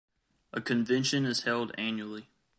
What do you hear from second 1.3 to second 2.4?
held annually.